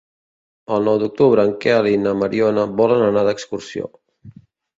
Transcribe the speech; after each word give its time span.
El 0.77 0.87
nou 0.89 0.95
d'octubre 1.03 1.45
en 1.49 1.51
Quel 1.65 1.89
i 1.91 1.99
na 2.07 2.15
Mariona 2.23 2.65
volen 2.81 3.05
anar 3.11 3.25
d'excursió. 3.29 3.93